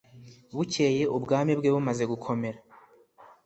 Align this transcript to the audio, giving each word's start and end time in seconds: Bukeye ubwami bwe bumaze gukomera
Bukeye 0.55 1.03
ubwami 1.17 1.51
bwe 1.59 1.69
bumaze 1.73 2.03
gukomera 2.11 2.59